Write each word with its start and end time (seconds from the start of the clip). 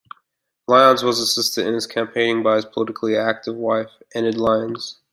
Lyons 0.67 1.03
was 1.03 1.19
assisted 1.19 1.67
in 1.67 1.75
his 1.75 1.85
campaigning 1.85 2.41
by 2.41 2.55
his 2.55 2.65
politically 2.65 3.15
active 3.15 3.53
wife, 3.55 3.91
Enid 4.15 4.33
Lyons. 4.33 4.97